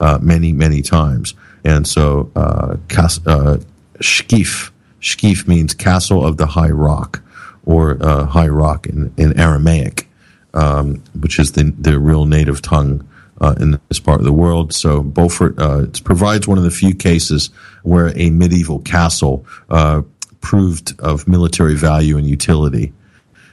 [0.00, 1.34] uh, many, many times.
[1.64, 3.58] And so uh, cas- uh,
[3.98, 7.22] Shkif, Shkif means castle of the high rock
[7.64, 10.08] or uh, high rock in, in Aramaic,
[10.54, 13.06] um, which is the, the real native tongue
[13.40, 14.72] uh, in this part of the world.
[14.72, 17.50] So Beaufort uh, provides one of the few cases
[17.82, 20.02] where a medieval castle uh,
[20.42, 22.92] proved of military value and utility,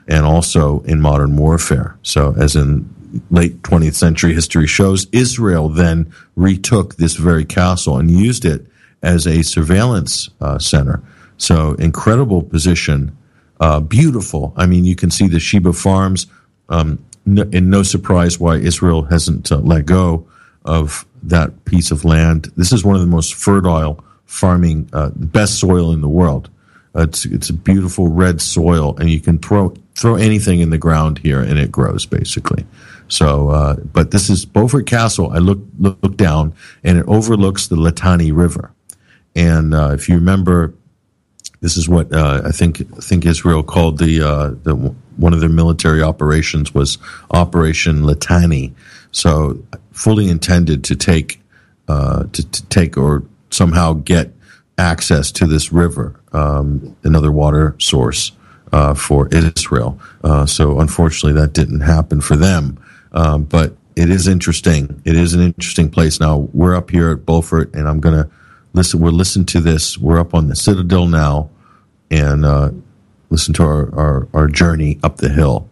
[0.08, 1.98] and also in modern warfare.
[2.02, 2.94] So, as in
[3.32, 8.68] late 20th century history shows, Israel then retook this very castle and used it
[9.02, 11.02] as a surveillance uh, center.
[11.38, 13.16] So, incredible position,
[13.62, 14.54] uh, beautiful.
[14.58, 16.28] I mean, you can see the Sheba Farms.
[16.70, 20.28] Um, no, and no surprise why Israel hasn't uh, let go
[20.66, 22.52] of that piece of land.
[22.56, 26.50] This is one of the most fertile farming, uh, best soil in the world.
[26.96, 30.78] Uh, it's it's a beautiful red soil, and you can throw throw anything in the
[30.78, 32.66] ground here, and it grows basically.
[33.10, 35.32] So, uh, but this is Beaufort Castle.
[35.32, 36.54] I look look down,
[36.84, 38.72] and it overlooks the Litani River.
[39.36, 40.74] And uh, if you remember,
[41.62, 45.50] this is what uh, I think think Israel called the uh, the one of their
[45.50, 46.98] military operations was
[47.32, 48.74] Operation Litani.
[49.12, 49.60] So
[49.92, 51.42] fully intended to take
[51.88, 54.32] uh, to, to, take or somehow get
[54.78, 58.32] access to this river, um, another water source
[58.72, 60.00] uh, for Israel.
[60.24, 62.80] Uh, so unfortunately, that didn't happen for them.
[63.12, 65.02] Um, but it is interesting.
[65.04, 66.20] It is an interesting place.
[66.20, 68.30] Now we're up here at Beaufort, and I'm going to
[68.74, 69.00] listen.
[69.00, 69.98] We're listening to this.
[69.98, 71.50] We're up on the Citadel now,
[72.12, 72.72] and uh,
[73.30, 75.70] listen to our, our, our journey up the hill.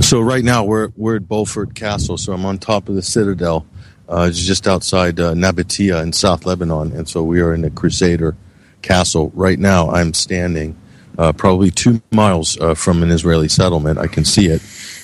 [0.00, 2.18] So right now we're we're at Beaufort Castle.
[2.18, 3.66] So I'm on top of the Citadel,
[4.10, 7.70] uh, it's just outside uh, Nabatieh in South Lebanon, and so we are in the
[7.70, 8.36] Crusader
[8.82, 9.88] Castle right now.
[9.90, 10.76] I'm standing
[11.16, 14.00] uh, probably two miles uh, from an Israeli settlement.
[14.00, 14.62] I can see it.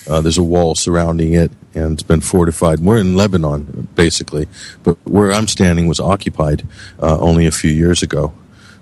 [0.09, 2.81] Uh, there's a wall surrounding it, and it's been fortified.
[2.81, 4.47] We're in Lebanon, basically,
[4.83, 6.67] but where I'm standing was occupied
[7.01, 8.33] uh, only a few years ago.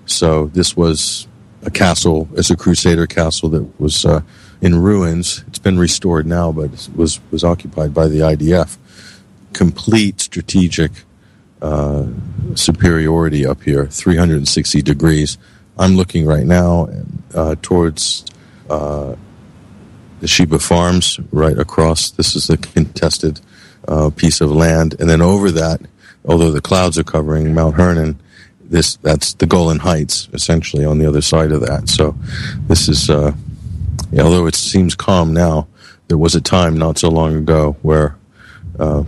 [0.06, 1.26] So this was
[1.62, 4.22] a castle, it's a Crusader castle that was uh,
[4.60, 5.44] in ruins.
[5.48, 8.78] It's been restored now, but was was occupied by the IDF.
[9.52, 10.92] Complete strategic
[11.60, 12.06] uh,
[12.54, 15.38] superiority up here, 360 degrees.
[15.78, 16.88] I'm looking right now
[17.34, 18.24] uh, towards
[18.70, 19.14] uh,
[20.20, 22.10] the Sheba Farms, right across.
[22.10, 23.40] This is a contested
[23.88, 25.80] uh, piece of land, and then over that,
[26.24, 28.20] although the clouds are covering Mount Hermon,
[28.70, 31.88] this that's the Golan Heights essentially on the other side of that.
[31.88, 32.14] So
[32.68, 33.32] this is uh,
[34.18, 35.68] although it seems calm now,
[36.08, 38.16] there was a time not so long ago where
[38.78, 39.04] uh,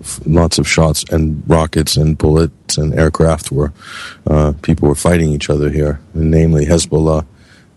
[0.00, 3.72] f- lots of shots and rockets and bullets and aircraft were
[4.26, 7.26] uh, people were fighting each other here, namely Hezbollah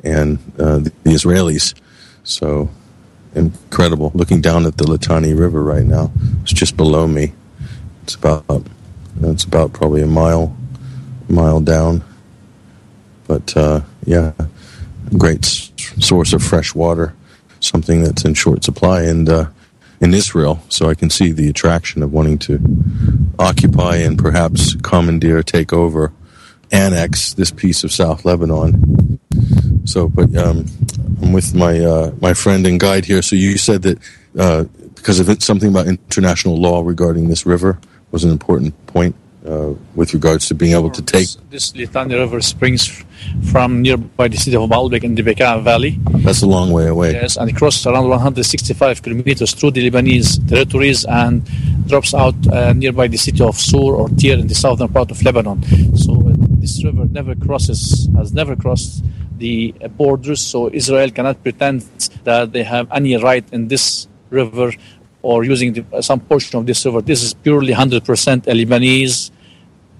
[0.04, 1.74] and uh, the, the Israelis.
[2.24, 2.70] So
[3.36, 4.12] incredible.
[4.14, 7.34] Looking down at the Litani River right now, it's just below me.
[8.04, 8.46] It's about
[9.22, 10.56] it's about probably a mile
[11.34, 12.04] mile down.
[13.28, 14.34] But uh, yeah,
[15.18, 15.46] great
[16.00, 17.14] source of fresh water,
[17.60, 19.48] something that's in short supply and uh,
[20.02, 20.62] in Israel.
[20.70, 22.60] So I can see the attraction of wanting to
[23.40, 26.12] occupy and perhaps commandeer, take over,
[26.72, 29.20] annex this piece of South Lebanon.
[29.86, 30.66] So, but um,
[31.22, 33.22] I'm with my uh, my friend and guide here.
[33.22, 34.00] So you said that
[34.38, 34.64] uh,
[34.96, 37.80] because of it, something about international law regarding this river
[38.12, 39.16] was an important point
[39.46, 41.28] uh, with regards to being able to take.
[41.50, 43.04] This Litani River springs
[43.52, 46.00] from nearby the city of Baalbek in the Bekaa Valley.
[46.24, 47.14] That's a long way away.
[47.14, 51.44] Yes, and it crosses around 165 kilometers through the Lebanese territories and
[51.88, 55.22] drops out uh, nearby the city of Sur or Tyre in the southern part of
[55.24, 55.62] Lebanon.
[55.98, 59.04] So uh, this river never crosses, has never crossed
[59.38, 60.42] the uh, borders.
[60.42, 61.82] So Israel cannot pretend
[62.24, 64.72] that they have any right in this river
[65.24, 67.02] or using the, some portion of this river.
[67.02, 69.32] This is purely 100% a Lebanese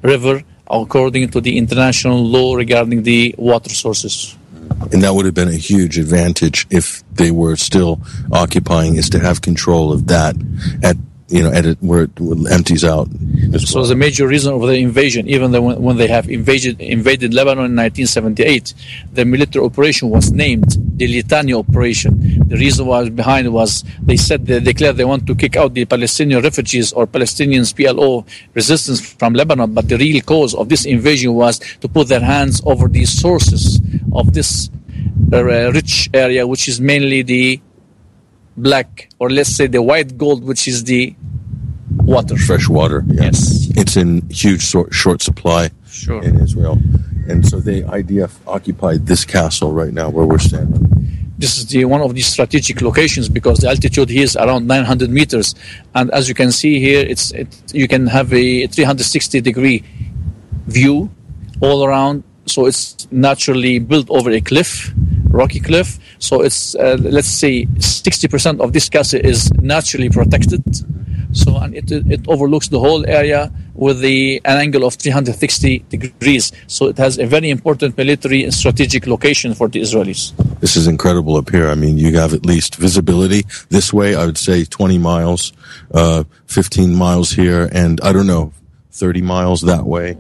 [0.02, 4.38] river according to the international law regarding the water sources.
[4.92, 8.02] And that would have been a huge advantage if they were still
[8.32, 10.36] occupying, is to have control of that
[10.84, 10.98] at
[11.30, 12.12] you know at it where it
[12.52, 13.08] empties out
[13.60, 13.88] So well.
[13.88, 17.66] the major reason of the invasion, even though when, when they have invaded invaded Lebanon
[17.66, 18.74] in 1978,
[19.14, 22.48] the military operation was named the Litani operation.
[22.48, 25.86] The reason was behind was they said they declared they want to kick out the
[25.86, 28.26] Palestinian refugees or Palestinians PLO
[28.56, 32.60] resistance from Lebanon, but the real cause of this invasion was to put their hands
[32.66, 33.80] over the sources
[34.14, 34.72] of this
[35.32, 37.62] uh, rich area, which is mainly the
[38.58, 41.16] black or let's say the white gold, which is the
[42.14, 42.36] water.
[42.50, 43.00] fresh water.
[43.08, 43.24] yeah.
[43.26, 43.40] Yes.
[43.82, 44.64] it's in huge
[45.02, 45.64] short supply
[46.04, 46.22] Sure.
[46.28, 46.78] in Israel,
[47.30, 50.84] and so the IDF occupied this castle right now where we're standing.
[51.44, 55.10] this is the one of the strategic locations because the altitude here is around 900
[55.20, 55.48] meters
[55.98, 57.48] and as you can see here it's it,
[57.82, 59.78] you can have a 360 degree
[60.78, 61.10] view
[61.66, 64.72] all around so it's naturally built over a cliff
[65.34, 70.64] rocky cliff so it's uh, let's say 60% of this castle is naturally protected
[71.34, 76.52] so and it, it overlooks the whole area with the an angle of 360 degrees
[76.68, 80.32] so it has a very important military and strategic location for the israelis
[80.64, 81.68] This is incredible up here.
[81.68, 84.16] I mean, you have at least visibility this way.
[84.16, 85.52] I would say 20 miles,
[85.94, 88.54] uh, 15 miles here, and I don't know,
[88.92, 90.16] 30 miles that way,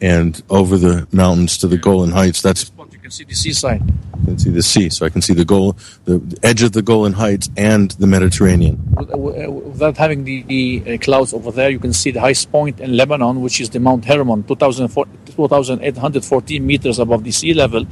[0.00, 2.40] and over the mountains to the Golan Heights.
[2.40, 2.70] That's
[3.10, 3.82] can see the seaside.
[4.22, 6.82] I can see the sea, so I can see the Golan, the edge of the
[6.82, 8.78] Golan Heights and the Mediterranean.
[8.94, 12.96] Without having the, the uh, clouds over there, you can see the highest point in
[12.96, 17.84] Lebanon, which is the Mount Hermon, 2,814 meters above the sea level,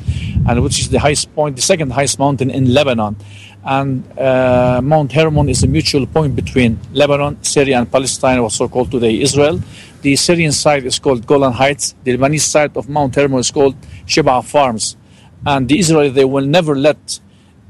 [0.49, 3.17] and which is the highest point, the second highest mountain in Lebanon.
[3.65, 8.93] And uh, Mount Hermon is a mutual point between Lebanon, Syria, and Palestine, also called
[8.93, 9.61] today Israel.
[10.03, 11.97] The Syrian side is called Golan Heights.
[12.05, 13.75] The Lebanese side of Mount Hermon is called
[14.07, 14.97] Sheba Farms.
[15.47, 17.21] And the Israeli, they will never let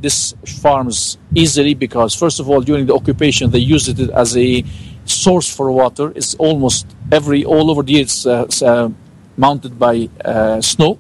[0.00, 4.64] these farms easily because first of all during the occupation they used it as a
[5.04, 6.12] source for water.
[6.14, 8.90] It's almost every all over the year it's uh, it's, uh,
[9.36, 10.98] mounted by uh, snow.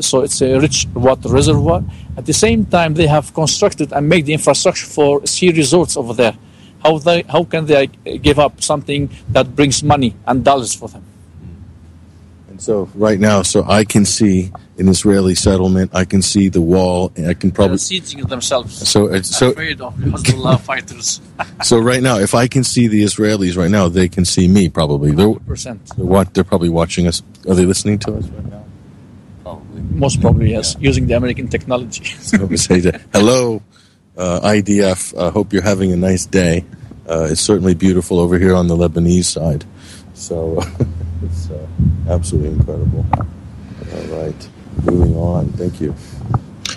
[0.00, 1.82] So it's a rich water reservoir.
[2.16, 6.14] At the same time they have constructed and made the infrastructure for ski resorts over
[6.14, 6.36] there.
[6.82, 10.88] How they how can they uh, give up something that brings money and dollars for
[10.88, 11.09] them
[12.60, 15.92] so right now, so I can see an Israeli settlement.
[15.94, 17.10] I can see the wall.
[17.16, 21.22] and I can they're probably seating themselves so it's so afraid of Hezbollah fighters
[21.62, 22.18] so right now.
[22.18, 24.68] If I can see the Israelis right now, they can see me.
[24.68, 27.22] Probably they're, 100% they're what they're probably watching us.
[27.48, 28.64] Are they listening to us right now?
[29.42, 29.80] Probably.
[29.80, 33.62] most probably yes using the American technology So we say that, hello,
[34.18, 35.16] uh, IDF.
[35.16, 36.66] Uh, hope you're having a nice day.
[37.08, 39.64] Uh, it's certainly beautiful over here on the Lebanese side.
[40.12, 40.60] So
[41.22, 41.66] it's uh,
[42.08, 43.04] absolutely incredible.
[43.12, 44.48] All right,
[44.84, 45.48] moving on.
[45.52, 45.94] Thank you.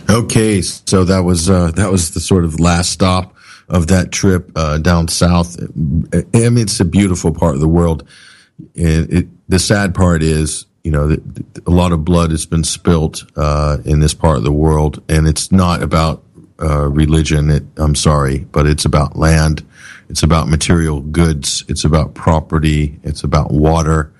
[0.10, 3.36] Okay, so that was uh, that was the sort of last stop
[3.70, 5.58] of that trip uh, down south.
[5.60, 8.08] I mean, it's a beautiful part of the world.
[8.76, 12.64] And it, the sad part is, you know, that a lot of blood has been
[12.64, 16.24] spilt uh, in this part of the world, and it's not about
[16.62, 17.50] uh, religion.
[17.50, 19.66] It, I'm sorry, but it's about land.
[20.10, 21.64] It's about material goods.
[21.68, 23.00] It's about property.
[23.04, 24.13] It's about water.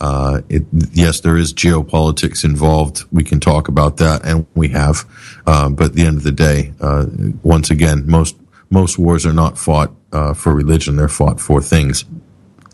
[0.00, 3.04] Uh, it, yes, there is geopolitics involved.
[3.12, 5.04] We can talk about that, and we have.
[5.46, 7.06] Uh, but at the end of the day, uh,
[7.42, 8.36] once again, most
[8.70, 12.04] most wars are not fought uh, for religion; they're fought for things: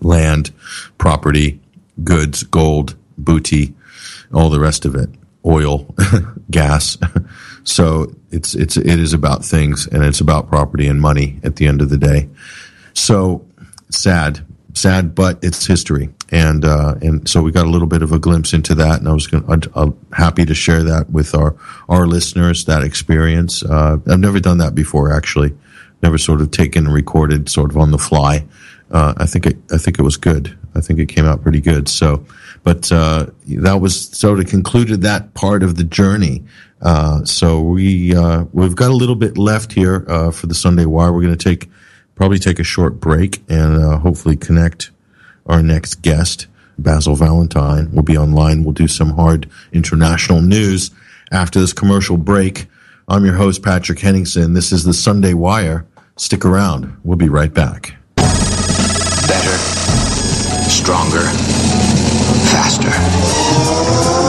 [0.01, 0.51] land,
[0.99, 1.61] property,
[2.03, 3.75] goods, gold, booty,
[4.33, 5.11] all the rest of it,
[5.45, 5.95] oil,
[6.51, 6.97] gas.
[7.65, 11.67] so it's it's it is about things, and it's about property and money at the
[11.67, 12.29] end of the day.
[12.95, 13.47] So
[13.91, 14.45] sad,
[14.75, 18.19] sad, but it's history, and uh, and so we got a little bit of a
[18.19, 19.45] glimpse into that, and I was going
[19.75, 21.57] I'm happy to share that with our
[21.89, 23.63] our listeners that experience.
[23.63, 25.53] Uh, I've never done that before, actually,
[26.03, 28.47] never sort of taken and recorded sort of on the fly.
[28.91, 30.57] Uh, I think it I think it was good.
[30.75, 31.89] I think it came out pretty good.
[31.89, 32.25] So,
[32.63, 36.45] but uh, that was sort of concluded that part of the journey.
[36.81, 40.01] Uh, so we uh, we've got a little bit left here
[40.33, 41.13] for the Sunday Wire.
[41.13, 41.71] We're going to take
[42.21, 44.91] probably take a short break and uh, hopefully connect
[45.47, 46.49] our next guest,
[46.79, 47.91] Basil Valentine.
[47.93, 48.63] We'll be online.
[48.63, 50.91] We'll do some hard international news
[51.33, 52.67] after this commercial break.
[53.09, 54.53] I'm your host, Patrick Henningsen.
[54.53, 55.87] This is the Sunday Wire.
[56.17, 56.95] Stick around.
[57.05, 57.95] We'll be right back.
[58.17, 59.57] Better,
[60.69, 61.23] stronger,
[62.53, 64.20] faster.